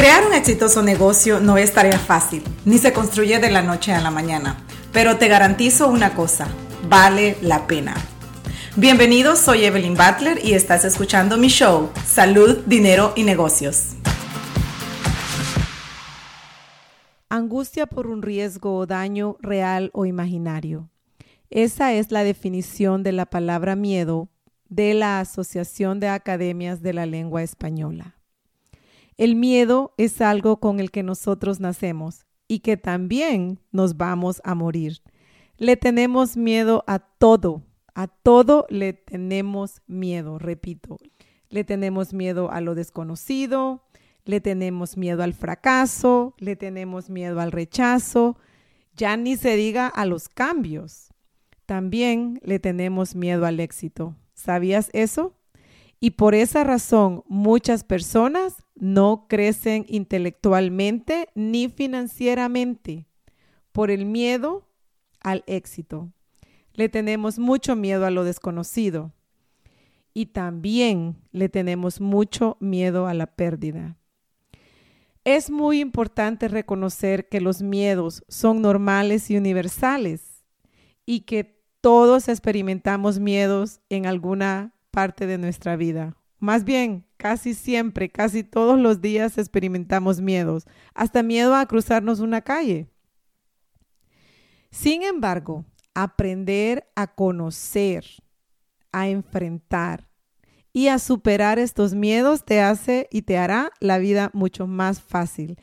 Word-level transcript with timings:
Crear 0.00 0.26
un 0.26 0.32
exitoso 0.32 0.82
negocio 0.82 1.40
no 1.40 1.58
es 1.58 1.74
tarea 1.74 1.98
fácil, 1.98 2.42
ni 2.64 2.78
se 2.78 2.94
construye 2.94 3.38
de 3.38 3.50
la 3.50 3.60
noche 3.60 3.92
a 3.92 4.00
la 4.00 4.10
mañana, 4.10 4.56
pero 4.94 5.18
te 5.18 5.28
garantizo 5.28 5.88
una 5.88 6.14
cosa, 6.14 6.48
vale 6.88 7.36
la 7.42 7.66
pena. 7.66 7.94
Bienvenidos, 8.76 9.40
soy 9.40 9.66
Evelyn 9.66 9.94
Butler 9.94 10.42
y 10.42 10.54
estás 10.54 10.86
escuchando 10.86 11.36
mi 11.36 11.48
show, 11.48 11.90
Salud, 12.06 12.60
Dinero 12.64 13.12
y 13.14 13.24
Negocios. 13.24 13.88
Angustia 17.28 17.84
por 17.84 18.06
un 18.06 18.22
riesgo 18.22 18.78
o 18.78 18.86
daño 18.86 19.36
real 19.40 19.90
o 19.92 20.06
imaginario. 20.06 20.88
Esa 21.50 21.92
es 21.92 22.10
la 22.10 22.24
definición 22.24 23.02
de 23.02 23.12
la 23.12 23.26
palabra 23.26 23.76
miedo 23.76 24.30
de 24.70 24.94
la 24.94 25.20
Asociación 25.20 26.00
de 26.00 26.08
Academias 26.08 26.80
de 26.80 26.94
la 26.94 27.04
Lengua 27.04 27.42
Española. 27.42 28.14
El 29.20 29.34
miedo 29.36 29.92
es 29.98 30.22
algo 30.22 30.60
con 30.60 30.80
el 30.80 30.90
que 30.90 31.02
nosotros 31.02 31.60
nacemos 31.60 32.24
y 32.48 32.60
que 32.60 32.78
también 32.78 33.60
nos 33.70 33.98
vamos 33.98 34.40
a 34.44 34.54
morir. 34.54 35.02
Le 35.58 35.76
tenemos 35.76 36.38
miedo 36.38 36.84
a 36.86 37.00
todo, 37.00 37.62
a 37.94 38.06
todo 38.06 38.64
le 38.70 38.94
tenemos 38.94 39.82
miedo, 39.86 40.38
repito. 40.38 40.96
Le 41.50 41.64
tenemos 41.64 42.14
miedo 42.14 42.50
a 42.50 42.62
lo 42.62 42.74
desconocido, 42.74 43.84
le 44.24 44.40
tenemos 44.40 44.96
miedo 44.96 45.22
al 45.22 45.34
fracaso, 45.34 46.34
le 46.38 46.56
tenemos 46.56 47.10
miedo 47.10 47.42
al 47.42 47.52
rechazo, 47.52 48.38
ya 48.96 49.18
ni 49.18 49.36
se 49.36 49.54
diga 49.54 49.86
a 49.86 50.06
los 50.06 50.30
cambios. 50.30 51.12
También 51.66 52.40
le 52.42 52.58
tenemos 52.58 53.14
miedo 53.14 53.44
al 53.44 53.60
éxito. 53.60 54.16
¿Sabías 54.32 54.88
eso? 54.94 55.36
Y 56.02 56.12
por 56.12 56.34
esa 56.34 56.64
razón 56.64 57.22
muchas 57.28 57.84
personas 57.84 58.64
no 58.80 59.26
crecen 59.28 59.84
intelectualmente 59.88 61.28
ni 61.34 61.68
financieramente 61.68 63.06
por 63.72 63.90
el 63.90 64.06
miedo 64.06 64.66
al 65.20 65.44
éxito. 65.46 66.10
Le 66.72 66.88
tenemos 66.88 67.38
mucho 67.38 67.76
miedo 67.76 68.06
a 68.06 68.10
lo 68.10 68.24
desconocido 68.24 69.12
y 70.14 70.26
también 70.26 71.16
le 71.30 71.48
tenemos 71.48 72.00
mucho 72.00 72.56
miedo 72.58 73.06
a 73.06 73.14
la 73.14 73.26
pérdida. 73.26 73.96
Es 75.24 75.50
muy 75.50 75.80
importante 75.80 76.48
reconocer 76.48 77.28
que 77.28 77.40
los 77.40 77.60
miedos 77.60 78.24
son 78.28 78.62
normales 78.62 79.30
y 79.30 79.36
universales 79.36 80.44
y 81.04 81.20
que 81.20 81.60
todos 81.82 82.28
experimentamos 82.28 83.18
miedos 83.18 83.80
en 83.90 84.06
alguna 84.06 84.74
parte 84.90 85.26
de 85.26 85.36
nuestra 85.36 85.76
vida. 85.76 86.16
Más 86.38 86.64
bien, 86.64 87.04
casi 87.20 87.52
siempre, 87.52 88.08
casi 88.08 88.42
todos 88.42 88.80
los 88.80 89.02
días 89.02 89.36
experimentamos 89.36 90.22
miedos, 90.22 90.64
hasta 90.94 91.22
miedo 91.22 91.54
a 91.54 91.66
cruzarnos 91.66 92.20
una 92.20 92.40
calle. 92.40 92.88
Sin 94.70 95.02
embargo, 95.02 95.66
aprender 95.92 96.90
a 96.96 97.08
conocer, 97.08 98.06
a 98.90 99.08
enfrentar 99.08 100.08
y 100.72 100.88
a 100.88 100.98
superar 100.98 101.58
estos 101.58 101.94
miedos 101.94 102.46
te 102.46 102.62
hace 102.62 103.06
y 103.10 103.22
te 103.22 103.36
hará 103.36 103.70
la 103.80 103.98
vida 103.98 104.30
mucho 104.32 104.66
más 104.66 105.02
fácil. 105.02 105.58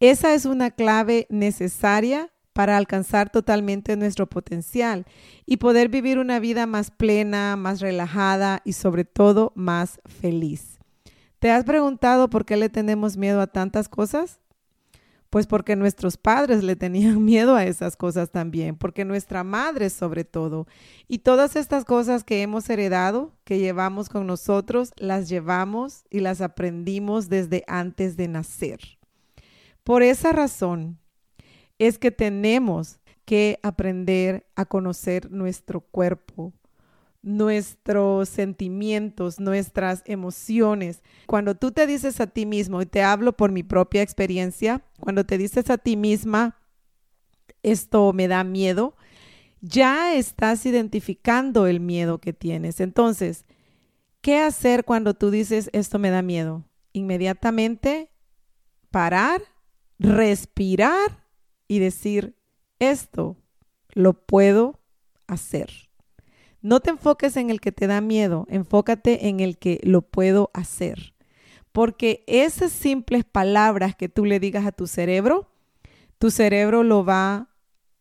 Esa 0.00 0.34
es 0.34 0.44
una 0.44 0.70
clave 0.72 1.26
necesaria 1.30 2.30
para 2.52 2.76
alcanzar 2.76 3.30
totalmente 3.30 3.96
nuestro 3.96 4.28
potencial 4.28 5.06
y 5.46 5.56
poder 5.56 5.88
vivir 5.88 6.18
una 6.18 6.38
vida 6.38 6.66
más 6.66 6.90
plena, 6.90 7.56
más 7.56 7.80
relajada 7.80 8.60
y 8.66 8.74
sobre 8.74 9.06
todo 9.06 9.52
más 9.54 10.02
feliz. 10.04 10.77
¿Te 11.38 11.50
has 11.52 11.64
preguntado 11.64 12.28
por 12.28 12.44
qué 12.44 12.56
le 12.56 12.68
tenemos 12.68 13.16
miedo 13.16 13.40
a 13.40 13.46
tantas 13.46 13.88
cosas? 13.88 14.40
Pues 15.30 15.46
porque 15.46 15.76
nuestros 15.76 16.16
padres 16.16 16.64
le 16.64 16.74
tenían 16.74 17.24
miedo 17.24 17.54
a 17.54 17.64
esas 17.64 17.96
cosas 17.96 18.30
también, 18.30 18.76
porque 18.76 19.04
nuestra 19.04 19.44
madre 19.44 19.90
sobre 19.90 20.24
todo. 20.24 20.66
Y 21.06 21.18
todas 21.18 21.54
estas 21.54 21.84
cosas 21.84 22.24
que 22.24 22.42
hemos 22.42 22.68
heredado, 22.68 23.32
que 23.44 23.58
llevamos 23.58 24.08
con 24.08 24.26
nosotros, 24.26 24.92
las 24.96 25.28
llevamos 25.28 26.04
y 26.10 26.20
las 26.20 26.40
aprendimos 26.40 27.28
desde 27.28 27.62
antes 27.68 28.16
de 28.16 28.28
nacer. 28.28 28.80
Por 29.84 30.02
esa 30.02 30.32
razón, 30.32 30.98
es 31.78 31.98
que 31.98 32.10
tenemos 32.10 32.98
que 33.24 33.60
aprender 33.62 34.46
a 34.56 34.64
conocer 34.64 35.30
nuestro 35.30 35.80
cuerpo, 35.82 36.52
nuestros 37.28 38.28
sentimientos, 38.30 39.38
nuestras 39.38 40.02
emociones. 40.06 41.02
Cuando 41.26 41.54
tú 41.54 41.72
te 41.72 41.86
dices 41.86 42.20
a 42.20 42.26
ti 42.26 42.46
mismo, 42.46 42.80
y 42.80 42.86
te 42.86 43.02
hablo 43.02 43.36
por 43.36 43.52
mi 43.52 43.62
propia 43.62 44.00
experiencia, 44.00 44.82
cuando 44.98 45.24
te 45.24 45.36
dices 45.36 45.68
a 45.68 45.76
ti 45.76 45.96
misma, 45.96 46.56
esto 47.62 48.14
me 48.14 48.28
da 48.28 48.44
miedo, 48.44 48.96
ya 49.60 50.14
estás 50.14 50.64
identificando 50.64 51.66
el 51.66 51.80
miedo 51.80 52.18
que 52.18 52.32
tienes. 52.32 52.80
Entonces, 52.80 53.44
¿qué 54.22 54.38
hacer 54.38 54.84
cuando 54.84 55.12
tú 55.12 55.30
dices, 55.30 55.68
esto 55.74 55.98
me 55.98 56.08
da 56.08 56.22
miedo? 56.22 56.64
Inmediatamente 56.94 58.10
parar, 58.90 59.42
respirar 59.98 61.26
y 61.66 61.78
decir, 61.78 62.36
esto 62.78 63.36
lo 63.92 64.14
puedo 64.14 64.80
hacer. 65.26 65.87
No 66.60 66.80
te 66.80 66.90
enfoques 66.90 67.36
en 67.36 67.50
el 67.50 67.60
que 67.60 67.72
te 67.72 67.86
da 67.86 68.00
miedo, 68.00 68.46
enfócate 68.48 69.28
en 69.28 69.40
el 69.40 69.58
que 69.58 69.80
lo 69.82 70.02
puedo 70.02 70.50
hacer. 70.54 71.14
Porque 71.72 72.24
esas 72.26 72.72
simples 72.72 73.24
palabras 73.24 73.94
que 73.94 74.08
tú 74.08 74.24
le 74.24 74.40
digas 74.40 74.66
a 74.66 74.72
tu 74.72 74.86
cerebro, 74.86 75.50
tu 76.18 76.30
cerebro 76.30 76.82
lo 76.82 77.04
va 77.04 77.48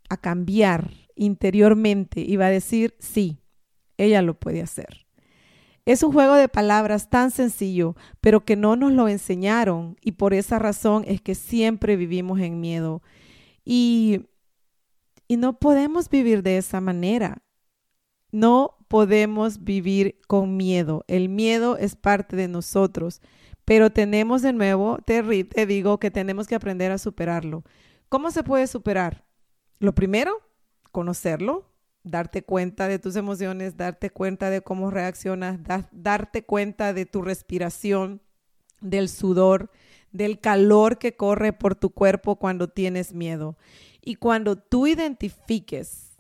a 0.10 0.18
cambiar 0.18 0.92
interiormente 1.16 2.22
y 2.22 2.36
va 2.38 2.48
a 2.48 2.52
decir, 2.52 2.96
sí, 3.00 3.40
ella 3.98 4.22
lo 4.22 4.40
puede 4.40 4.62
hacer. 4.62 5.08
Es 5.88 6.04
un 6.04 6.12
juego 6.12 6.34
de 6.34 6.50
palabras 6.50 7.10
tan 7.10 7.32
sencillo, 7.32 7.96
pero 8.20 8.44
que 8.44 8.58
no 8.58 8.76
nos 8.76 8.92
lo 8.92 9.08
enseñaron 9.08 9.96
y 10.02 10.14
por 10.14 10.34
esa 10.34 10.60
razón 10.60 11.06
es 11.08 11.22
que 11.22 11.34
siempre 11.34 11.96
vivimos 11.96 12.42
en 12.42 12.60
miedo. 12.60 13.02
Y, 13.64 14.26
no 15.30 15.60
podemos 15.60 16.10
vivir 16.10 16.44
de 16.44 16.58
esa 16.58 16.82
manera. 16.82 17.42
No 18.38 18.78
podemos 18.88 19.64
vivir 19.64 20.22
con 20.28 20.58
miedo. 20.58 21.04
El 21.08 21.28
miedo 21.28 21.76
es 21.76 21.96
parte 21.96 22.36
de 22.36 22.48
nosotros, 22.48 23.20
pero 23.66 23.90
tenemos 23.90 24.44
de 24.44 24.54
nuevo, 24.54 25.00
te, 25.04 25.44
te 25.46 25.66
digo 25.66 26.00
que 26.00 26.12
tenemos 26.12 26.46
que 26.46 26.54
aprender 26.54 26.92
a 26.92 27.00
superarlo. 27.00 27.64
¿Cómo 28.10 28.30
se 28.30 28.44
puede 28.44 28.68
superar? 28.68 29.26
Lo 29.80 29.96
primero, 29.96 30.40
conocerlo, 30.92 31.72
darte 32.04 32.44
cuenta 32.44 32.88
de 32.88 33.00
tus 33.00 33.16
emociones, 33.16 33.76
darte 33.76 34.12
cuenta 34.12 34.52
de 34.52 34.62
cómo 34.62 34.92
reaccionas, 34.92 35.58
darte 35.92 36.44
cuenta 36.44 36.94
de 36.94 37.08
tu 37.08 37.24
respiración, 37.24 38.22
del 38.82 39.10
sudor, 39.10 39.72
del 40.12 40.40
calor 40.40 41.00
que 41.00 41.16
corre 41.16 41.54
por 41.54 41.74
tu 41.74 41.90
cuerpo 41.90 42.36
cuando 42.36 42.68
tienes 42.68 43.16
miedo. 43.16 43.58
Y 44.00 44.14
cuando 44.14 44.58
tú 44.58 44.86
identifiques 44.86 46.18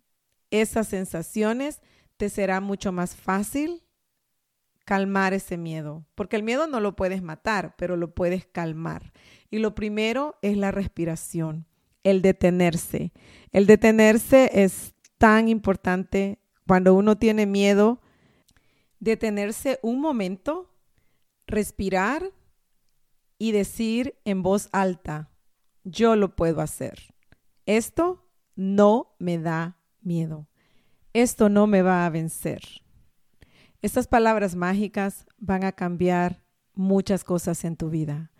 esas 0.50 0.88
sensaciones, 0.88 1.80
te 2.18 2.30
será 2.30 2.60
mucho 2.60 2.92
más 2.92 3.16
fácil 3.16 3.84
calmar 4.86 5.34
ese 5.34 5.58
miedo, 5.58 6.06
porque 6.16 6.38
el 6.38 6.44
miedo 6.44 6.66
no 6.66 6.80
lo 6.80 6.96
puedes 6.96 7.22
matar, 7.22 7.76
pero 7.78 7.98
lo 7.98 8.16
puedes 8.16 8.46
calmar. 8.46 9.12
Y 9.52 9.60
lo 9.60 9.76
primero 9.76 10.38
es 10.42 10.56
la 10.56 10.72
respiración, 10.72 11.68
el 12.04 12.22
detenerse. 12.22 13.12
El 13.52 13.66
detenerse 13.66 14.50
es 14.54 14.94
tan 15.18 15.50
importante 15.50 16.40
cuando 16.66 16.94
uno 16.94 17.18
tiene 17.18 17.46
miedo, 17.46 18.02
detenerse 19.00 19.78
un 19.82 20.00
momento, 20.00 20.74
respirar 21.48 22.32
y 23.38 23.52
decir 23.52 24.18
en 24.26 24.42
voz 24.42 24.70
alta, 24.72 25.30
yo 25.84 26.16
lo 26.16 26.36
puedo 26.36 26.62
hacer. 26.62 27.14
Esto 27.66 28.26
no 28.56 29.16
me 29.20 29.38
da 29.38 29.78
miedo. 30.02 30.48
Esto 31.18 31.50
no 31.50 31.66
me 31.66 31.82
va 31.82 32.06
a 32.06 32.10
vencer. 32.10 32.62
Estas 33.82 34.08
palabras 34.08 34.56
mágicas 34.56 35.26
van 35.40 35.64
a 35.64 35.72
cambiar 35.72 36.44
muchas 36.76 37.24
cosas 37.24 37.66
en 37.66 37.76
tu 37.76 37.90
vida 37.90 38.32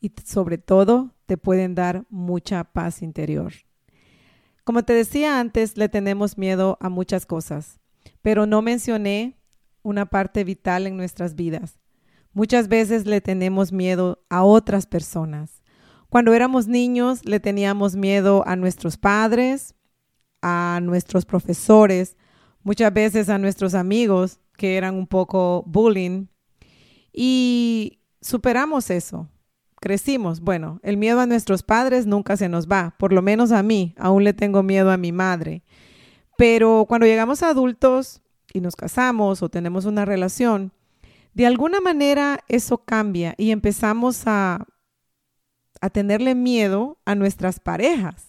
y 0.00 0.12
sobre 0.24 0.58
todo 0.58 1.14
te 1.24 1.38
pueden 1.38 1.74
dar 1.74 2.04
mucha 2.10 2.64
paz 2.64 3.00
interior. 3.00 3.52
Como 4.64 4.84
te 4.84 4.92
decía 4.92 5.40
antes, 5.40 5.78
le 5.78 5.88
tenemos 5.88 6.36
miedo 6.36 6.76
a 6.80 6.90
muchas 6.90 7.24
cosas, 7.24 7.80
pero 8.20 8.44
no 8.44 8.60
mencioné 8.60 9.38
una 9.82 10.04
parte 10.04 10.44
vital 10.44 10.86
en 10.86 10.96
nuestras 10.98 11.36
vidas 11.36 11.78
Muchas 12.36 12.68
veces 12.68 13.06
le 13.06 13.22
tenemos 13.22 13.72
miedo 13.72 14.22
a 14.28 14.44
otras 14.44 14.84
personas. 14.84 15.62
Cuando 16.10 16.34
éramos 16.34 16.68
niños 16.68 17.24
le 17.24 17.40
teníamos 17.40 17.96
miedo 17.96 18.46
a 18.46 18.56
nuestros 18.56 18.98
padres, 18.98 19.74
a 20.42 20.80
nuestros 20.82 21.24
profesores, 21.24 22.18
muchas 22.66 22.92
veces 22.92 23.28
a 23.28 23.38
nuestros 23.38 23.74
amigos 23.76 24.40
que 24.56 24.76
eran 24.76 24.96
un 24.96 25.06
poco 25.06 25.62
bullying 25.68 26.26
y 27.12 28.00
superamos 28.20 28.90
eso. 28.90 29.28
crecimos? 29.80 30.40
Bueno, 30.40 30.80
el 30.82 30.96
miedo 30.96 31.20
a 31.20 31.26
nuestros 31.26 31.62
padres 31.62 32.06
nunca 32.06 32.36
se 32.36 32.48
nos 32.48 32.66
va, 32.66 32.96
por 32.98 33.12
lo 33.12 33.22
menos 33.22 33.52
a 33.52 33.62
mí, 33.62 33.94
aún 33.96 34.24
le 34.24 34.32
tengo 34.32 34.64
miedo 34.64 34.90
a 34.90 34.96
mi 34.96 35.12
madre. 35.12 35.62
Pero 36.36 36.86
cuando 36.88 37.06
llegamos 37.06 37.44
a 37.44 37.50
adultos 37.50 38.20
y 38.52 38.60
nos 38.60 38.74
casamos 38.74 39.44
o 39.44 39.48
tenemos 39.48 39.84
una 39.84 40.04
relación, 40.04 40.72
de 41.34 41.46
alguna 41.46 41.80
manera 41.80 42.40
eso 42.48 42.78
cambia 42.78 43.36
y 43.38 43.52
empezamos 43.52 44.24
a, 44.26 44.66
a 45.80 45.90
tenerle 45.90 46.34
miedo 46.34 46.98
a 47.04 47.14
nuestras 47.14 47.60
parejas. 47.60 48.26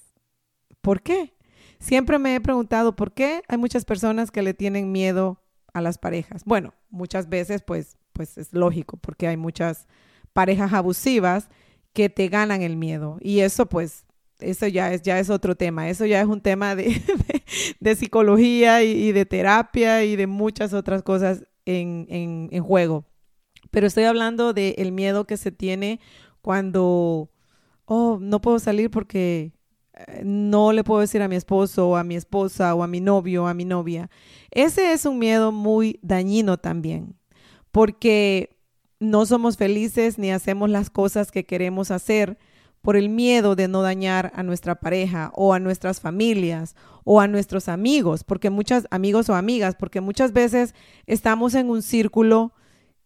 ¿Por 0.81 1.01
qué? 1.01 1.36
Siempre 1.79 2.19
me 2.19 2.35
he 2.35 2.41
preguntado 2.41 2.95
por 2.95 3.13
qué 3.13 3.43
hay 3.47 3.57
muchas 3.57 3.85
personas 3.85 4.31
que 4.31 4.41
le 4.41 4.53
tienen 4.53 4.91
miedo 4.91 5.41
a 5.73 5.81
las 5.81 5.97
parejas. 5.97 6.43
Bueno, 6.45 6.73
muchas 6.89 7.29
veces 7.29 7.61
pues, 7.61 7.97
pues 8.13 8.37
es 8.37 8.53
lógico 8.53 8.97
porque 8.97 9.27
hay 9.27 9.37
muchas 9.37 9.87
parejas 10.33 10.73
abusivas 10.73 11.49
que 11.93 12.09
te 12.09 12.27
ganan 12.29 12.61
el 12.61 12.77
miedo 12.77 13.17
y 13.21 13.39
eso 13.39 13.67
pues 13.67 14.05
eso 14.39 14.67
ya 14.67 14.93
es, 14.93 15.01
ya 15.01 15.19
es 15.19 15.29
otro 15.29 15.55
tema, 15.55 15.89
eso 15.89 16.05
ya 16.05 16.21
es 16.21 16.27
un 16.27 16.41
tema 16.41 16.75
de, 16.75 17.01
de, 17.79 17.95
psicología 17.95 18.83
y, 18.83 19.11
de 19.11 19.25
terapia 19.25 20.03
y 20.03 20.15
de 20.15 20.27
muchas 20.27 20.73
otras 20.73 21.01
cosas 21.01 21.43
en, 21.65 22.07
en, 22.09 22.63
juego. 22.63 23.05
Pero 23.71 23.87
estoy 23.87 24.03
hablando 24.03 24.53
del 24.53 24.91
miedo 24.91 25.25
que 25.25 25.37
se 25.37 25.51
tiene 25.51 25.99
cuando, 26.41 27.31
oh, 27.85 28.19
no 28.21 28.41
puedo 28.41 28.59
salir 28.59 28.89
porque 28.91 29.53
no 30.23 30.71
le 30.71 30.83
puedo 30.83 31.01
decir 31.01 31.21
a 31.21 31.27
mi 31.27 31.35
esposo 31.35 31.89
o 31.89 31.95
a 31.95 32.03
mi 32.03 32.15
esposa 32.15 32.73
o 32.75 32.83
a 32.83 32.87
mi 32.87 33.01
novio 33.01 33.43
o 33.43 33.47
a 33.47 33.53
mi 33.53 33.65
novia. 33.65 34.09
Ese 34.51 34.93
es 34.93 35.05
un 35.05 35.19
miedo 35.19 35.51
muy 35.51 35.99
dañino 36.01 36.57
también, 36.57 37.15
porque 37.71 38.57
no 38.99 39.25
somos 39.25 39.57
felices 39.57 40.17
ni 40.17 40.31
hacemos 40.31 40.69
las 40.69 40.89
cosas 40.89 41.31
que 41.31 41.45
queremos 41.45 41.91
hacer 41.91 42.37
por 42.81 42.95
el 42.95 43.09
miedo 43.09 43.55
de 43.55 43.67
no 43.67 43.81
dañar 43.81 44.31
a 44.35 44.43
nuestra 44.43 44.75
pareja 44.75 45.31
o 45.35 45.53
a 45.53 45.59
nuestras 45.59 45.99
familias 45.99 46.75
o 47.03 47.19
a 47.19 47.27
nuestros 47.27 47.67
amigos, 47.67 48.23
porque 48.23 48.49
muchas 48.49 48.87
amigos 48.91 49.29
o 49.29 49.35
amigas, 49.35 49.75
porque 49.77 50.01
muchas 50.01 50.31
veces 50.31 50.73
estamos 51.05 51.53
en 51.55 51.69
un 51.69 51.81
círculo 51.81 52.53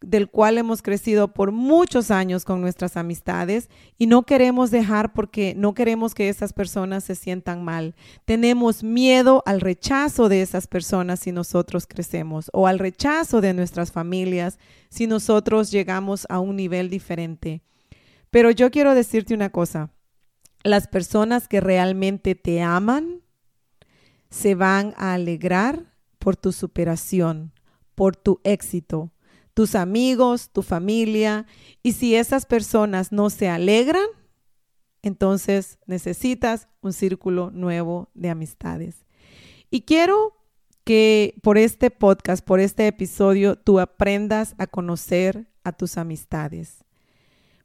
del 0.01 0.29
cual 0.29 0.57
hemos 0.57 0.81
crecido 0.81 1.27
por 1.27 1.51
muchos 1.51 2.09
años 2.09 2.43
con 2.43 2.59
nuestras 2.59 2.97
amistades 2.97 3.69
y 3.99 4.07
no 4.07 4.23
queremos 4.23 4.71
dejar 4.71 5.13
porque 5.13 5.53
no 5.55 5.75
queremos 5.75 6.15
que 6.15 6.27
esas 6.27 6.53
personas 6.53 7.03
se 7.03 7.13
sientan 7.13 7.63
mal. 7.63 7.95
Tenemos 8.25 8.83
miedo 8.83 9.43
al 9.45 9.61
rechazo 9.61 10.27
de 10.27 10.41
esas 10.41 10.67
personas 10.67 11.19
si 11.19 11.31
nosotros 11.31 11.85
crecemos 11.85 12.49
o 12.51 12.67
al 12.67 12.79
rechazo 12.79 13.41
de 13.41 13.53
nuestras 13.53 13.91
familias 13.91 14.57
si 14.89 15.05
nosotros 15.05 15.71
llegamos 15.71 16.25
a 16.29 16.39
un 16.39 16.55
nivel 16.55 16.89
diferente. 16.89 17.61
Pero 18.31 18.49
yo 18.49 18.71
quiero 18.71 18.95
decirte 18.95 19.35
una 19.35 19.51
cosa, 19.51 19.91
las 20.63 20.87
personas 20.87 21.47
que 21.47 21.61
realmente 21.61 22.33
te 22.33 22.61
aman 22.61 23.21
se 24.31 24.55
van 24.55 24.95
a 24.97 25.13
alegrar 25.13 25.93
por 26.17 26.35
tu 26.35 26.51
superación, 26.51 27.51
por 27.93 28.15
tu 28.15 28.39
éxito 28.43 29.11
tus 29.61 29.75
amigos, 29.75 30.49
tu 30.51 30.63
familia. 30.63 31.45
Y 31.83 31.91
si 31.91 32.15
esas 32.15 32.47
personas 32.47 33.11
no 33.11 33.29
se 33.29 33.47
alegran, 33.47 34.07
entonces 35.03 35.77
necesitas 35.85 36.67
un 36.81 36.93
círculo 36.93 37.51
nuevo 37.51 38.09
de 38.15 38.31
amistades. 38.31 39.05
Y 39.69 39.81
quiero 39.81 40.33
que 40.83 41.35
por 41.43 41.59
este 41.59 41.91
podcast, 41.91 42.43
por 42.43 42.59
este 42.59 42.87
episodio, 42.87 43.55
tú 43.55 43.79
aprendas 43.79 44.55
a 44.57 44.65
conocer 44.65 45.47
a 45.63 45.73
tus 45.73 45.95
amistades. 45.99 46.83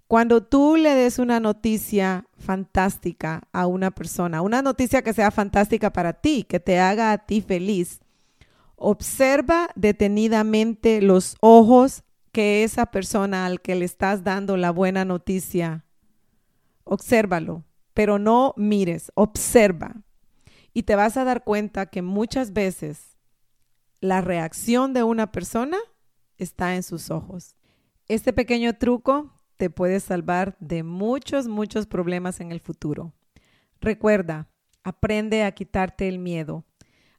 Cuando 0.06 0.42
tú 0.42 0.76
le 0.76 0.94
des 0.94 1.18
una 1.18 1.40
noticia 1.40 2.26
fantástica 2.36 3.48
a 3.52 3.66
una 3.66 3.90
persona, 3.90 4.42
una 4.42 4.60
noticia 4.60 5.00
que 5.00 5.14
sea 5.14 5.30
fantástica 5.30 5.94
para 5.94 6.12
ti, 6.12 6.44
que 6.46 6.60
te 6.60 6.78
haga 6.78 7.12
a 7.12 7.24
ti 7.24 7.40
feliz, 7.40 8.00
Observa 8.76 9.68
detenidamente 9.74 11.00
los 11.02 11.36
ojos 11.40 12.04
que 12.32 12.64
esa 12.64 12.86
persona 12.86 13.46
al 13.46 13.60
que 13.60 13.74
le 13.74 13.86
estás 13.86 14.22
dando 14.22 14.56
la 14.56 14.70
buena 14.70 15.04
noticia. 15.04 15.84
Obsérvalo, 16.84 17.64
pero 17.94 18.18
no 18.18 18.52
mires, 18.56 19.10
observa. 19.14 19.94
Y 20.74 20.82
te 20.82 20.94
vas 20.94 21.16
a 21.16 21.24
dar 21.24 21.44
cuenta 21.44 21.86
que 21.86 22.02
muchas 22.02 22.52
veces 22.52 23.16
la 24.00 24.20
reacción 24.20 24.92
de 24.92 25.02
una 25.02 25.32
persona 25.32 25.78
está 26.36 26.74
en 26.74 26.82
sus 26.82 27.10
ojos. 27.10 27.56
Este 28.08 28.32
pequeño 28.32 28.76
truco 28.76 29.32
te 29.56 29.70
puede 29.70 30.00
salvar 30.00 30.56
de 30.60 30.82
muchos, 30.82 31.48
muchos 31.48 31.86
problemas 31.86 32.40
en 32.40 32.52
el 32.52 32.60
futuro. 32.60 33.14
Recuerda, 33.80 34.48
aprende 34.84 35.42
a 35.42 35.52
quitarte 35.52 36.08
el 36.08 36.18
miedo. 36.18 36.64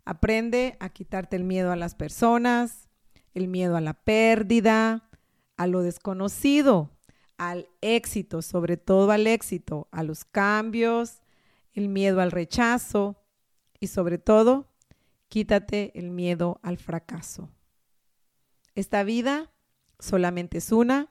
Aprende 0.07 0.77
a 0.79 0.87
quitarte 0.87 1.35
el 1.35 1.43
miedo 1.43 1.69
a 1.69 1.75
las 1.75 1.93
personas, 1.93 2.87
el 3.33 3.49
miedo 3.49 3.75
a 3.75 3.81
la 3.81 3.93
pérdida, 3.93 5.09
a 5.57 5.67
lo 5.67 5.81
desconocido, 5.81 6.91
al 7.37 7.67
éxito, 7.81 8.41
sobre 8.41 8.77
todo 8.77 9.11
al 9.11 9.27
éxito, 9.27 9.89
a 9.91 10.03
los 10.03 10.23
cambios, 10.23 11.21
el 11.73 11.89
miedo 11.89 12.21
al 12.21 12.31
rechazo 12.31 13.21
y 13.81 13.87
sobre 13.87 14.17
todo, 14.17 14.69
quítate 15.27 15.91
el 15.99 16.09
miedo 16.09 16.61
al 16.63 16.77
fracaso. 16.77 17.49
Esta 18.75 19.03
vida 19.03 19.51
solamente 19.99 20.59
es 20.59 20.71
una, 20.71 21.09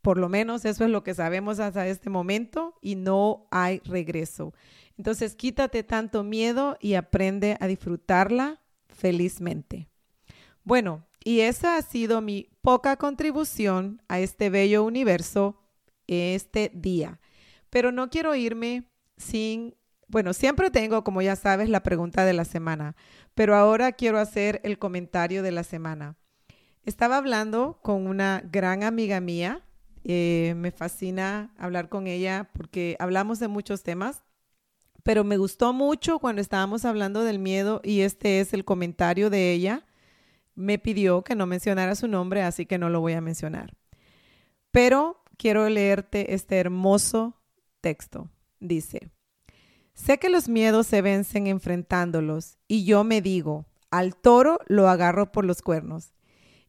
por 0.00 0.16
lo 0.16 0.30
menos 0.30 0.64
eso 0.64 0.82
es 0.82 0.90
lo 0.90 1.04
que 1.04 1.12
sabemos 1.12 1.60
hasta 1.60 1.86
este 1.86 2.08
momento 2.08 2.78
y 2.80 2.94
no 2.94 3.48
hay 3.50 3.80
regreso. 3.80 4.54
Entonces 4.98 5.36
quítate 5.36 5.84
tanto 5.84 6.24
miedo 6.24 6.76
y 6.80 6.94
aprende 6.94 7.56
a 7.60 7.66
disfrutarla 7.66 8.60
felizmente. 8.88 9.88
Bueno, 10.64 11.06
y 11.24 11.40
esa 11.40 11.76
ha 11.76 11.82
sido 11.82 12.20
mi 12.20 12.50
poca 12.60 12.96
contribución 12.96 14.02
a 14.08 14.20
este 14.20 14.50
bello 14.50 14.84
universo 14.84 15.62
este 16.08 16.70
día. 16.74 17.20
Pero 17.70 17.92
no 17.92 18.10
quiero 18.10 18.34
irme 18.34 18.84
sin, 19.16 19.76
bueno, 20.08 20.32
siempre 20.32 20.70
tengo, 20.70 21.04
como 21.04 21.22
ya 21.22 21.36
sabes, 21.36 21.68
la 21.68 21.82
pregunta 21.82 22.24
de 22.24 22.32
la 22.32 22.44
semana, 22.44 22.96
pero 23.34 23.54
ahora 23.54 23.92
quiero 23.92 24.18
hacer 24.18 24.60
el 24.64 24.78
comentario 24.78 25.42
de 25.42 25.52
la 25.52 25.64
semana. 25.64 26.16
Estaba 26.82 27.18
hablando 27.18 27.78
con 27.82 28.06
una 28.06 28.42
gran 28.50 28.82
amiga 28.82 29.20
mía, 29.20 29.62
eh, 30.04 30.54
me 30.56 30.70
fascina 30.70 31.52
hablar 31.58 31.88
con 31.88 32.06
ella 32.06 32.48
porque 32.54 32.96
hablamos 32.98 33.38
de 33.38 33.48
muchos 33.48 33.82
temas, 33.82 34.22
pero 35.08 35.24
me 35.24 35.38
gustó 35.38 35.72
mucho 35.72 36.18
cuando 36.18 36.42
estábamos 36.42 36.84
hablando 36.84 37.24
del 37.24 37.38
miedo 37.38 37.80
y 37.82 38.02
este 38.02 38.40
es 38.40 38.52
el 38.52 38.66
comentario 38.66 39.30
de 39.30 39.52
ella. 39.52 39.86
Me 40.54 40.78
pidió 40.78 41.24
que 41.24 41.34
no 41.34 41.46
mencionara 41.46 41.94
su 41.94 42.08
nombre, 42.08 42.42
así 42.42 42.66
que 42.66 42.76
no 42.76 42.90
lo 42.90 43.00
voy 43.00 43.14
a 43.14 43.22
mencionar. 43.22 43.74
Pero 44.70 45.22
quiero 45.38 45.66
leerte 45.70 46.34
este 46.34 46.58
hermoso 46.58 47.40
texto. 47.80 48.28
Dice, 48.60 49.08
sé 49.94 50.18
que 50.18 50.28
los 50.28 50.46
miedos 50.46 50.86
se 50.86 51.00
vencen 51.00 51.46
enfrentándolos 51.46 52.58
y 52.68 52.84
yo 52.84 53.02
me 53.02 53.22
digo, 53.22 53.64
al 53.90 54.14
toro 54.14 54.58
lo 54.66 54.90
agarro 54.90 55.32
por 55.32 55.46
los 55.46 55.62
cuernos. 55.62 56.12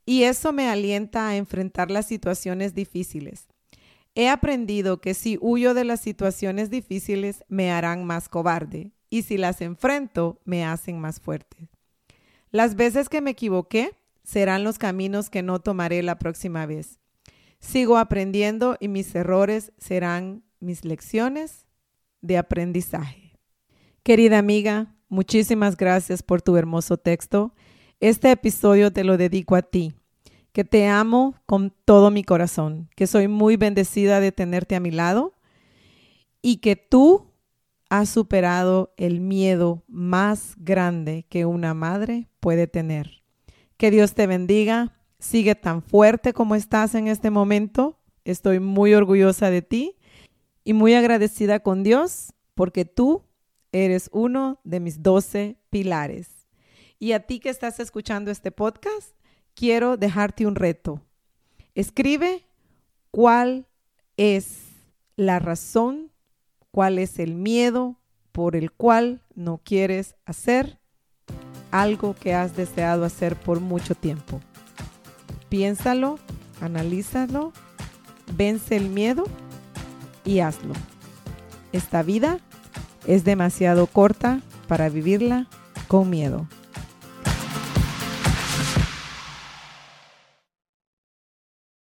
Y 0.06 0.24
eso 0.24 0.54
me 0.54 0.70
alienta 0.70 1.28
a 1.28 1.36
enfrentar 1.36 1.92
las 1.92 2.06
situaciones 2.06 2.74
difíciles. 2.74 3.50
He 4.20 4.28
aprendido 4.28 5.00
que 5.00 5.14
si 5.14 5.38
huyo 5.40 5.74
de 5.74 5.86
las 5.86 6.02
situaciones 6.02 6.70
difíciles 6.70 7.46
me 7.48 7.72
harán 7.72 8.04
más 8.04 8.28
cobarde 8.28 8.92
y 9.10 9.22
si 9.22 9.38
las 9.38 9.62
enfrento 9.62 10.42
me 10.44 10.66
hacen 10.66 11.00
más 11.00 11.22
fuerte. 11.22 11.70
Las 12.52 12.76
veces 12.76 13.08
que 13.08 13.22
me 13.22 13.32
equivoqué 13.32 13.96
serán 14.26 14.66
los 14.66 14.78
caminos 14.78 15.30
que 15.30 15.42
no 15.42 15.60
tomaré 15.60 16.04
la 16.04 16.20
próxima 16.20 16.66
vez. 16.66 17.00
Sigo 17.62 17.98
aprendiendo 17.98 18.76
y 18.82 18.90
mis 18.90 19.16
errores 19.16 19.72
serán 19.78 20.44
mis 20.60 20.84
lecciones 20.84 21.66
de 22.20 22.38
aprendizaje. 22.38 23.40
Querida 24.04 24.38
amiga, 24.38 24.98
muchísimas 25.08 25.78
gracias 25.78 26.24
por 26.24 26.42
tu 26.42 26.58
hermoso 26.58 26.98
texto. 26.98 27.56
Este 28.02 28.32
episodio 28.32 28.92
te 28.92 29.06
lo 29.06 29.16
dedico 29.16 29.56
a 29.56 29.62
ti 29.62 29.94
que 30.52 30.64
te 30.64 30.88
amo 30.88 31.36
con 31.46 31.74
todo 31.86 32.12
mi 32.12 32.24
corazón, 32.24 32.90
que 32.96 33.08
soy 33.08 33.28
muy 33.28 33.56
bendecida 33.56 34.20
de 34.20 34.32
tenerte 34.32 34.76
a 34.76 34.80
mi 34.80 34.92
lado 34.92 35.34
y 36.42 36.58
que 36.58 36.76
tú 36.76 37.30
has 37.90 38.10
superado 38.10 38.94
el 38.98 39.20
miedo 39.20 39.84
más 39.88 40.54
grande 40.58 41.26
que 41.30 41.46
una 41.46 41.74
madre 41.74 42.30
puede 42.40 42.68
tener. 42.68 43.24
Que 43.78 43.92
Dios 43.92 44.14
te 44.14 44.28
bendiga, 44.28 44.98
sigue 45.20 45.56
tan 45.56 45.82
fuerte 45.82 46.34
como 46.34 46.56
estás 46.56 46.96
en 46.96 47.08
este 47.08 47.32
momento. 47.32 48.00
Estoy 48.26 48.60
muy 48.60 48.94
orgullosa 48.94 49.50
de 49.50 49.62
ti 49.62 49.98
y 50.64 50.74
muy 50.74 50.94
agradecida 50.94 51.62
con 51.62 51.84
Dios 51.84 52.34
porque 52.54 52.86
tú 52.86 53.24
eres 53.72 54.10
uno 54.14 54.60
de 54.64 54.80
mis 54.80 55.02
doce 55.02 55.58
pilares. 55.70 56.48
Y 57.00 57.14
a 57.14 57.22
ti 57.22 57.40
que 57.40 57.50
estás 57.50 57.80
escuchando 57.80 58.30
este 58.30 58.52
podcast, 58.52 59.16
quiero 59.60 59.98
dejarte 59.98 60.48
un 60.48 60.56
reto. 60.56 61.02
Escribe 61.76 62.46
cuál 63.12 63.68
es 64.16 64.60
la 65.18 65.40
razón, 65.40 66.14
cuál 66.72 66.98
es 66.98 67.20
el 67.20 67.36
miedo 67.36 68.00
por 68.32 68.56
el 68.56 68.72
cual 68.72 69.22
no 69.36 69.60
quieres 69.62 70.16
hacer 70.26 70.80
algo 71.72 72.16
que 72.16 72.34
has 72.34 72.56
deseado 72.56 73.04
hacer 73.04 73.36
por 73.36 73.60
mucho 73.60 73.96
tiempo. 73.96 74.40
Piénsalo, 75.50 76.20
analízalo, 76.62 77.52
vence 78.38 78.78
el 78.78 78.88
miedo 78.88 79.26
y 80.24 80.40
hazlo. 80.40 80.74
Esta 81.74 82.02
vida 82.02 82.40
es 83.06 83.26
demasiado 83.26 83.88
corta 83.88 84.42
para 84.70 84.88
vivirla 84.88 85.48
con 85.90 86.10
miedo. 86.10 86.48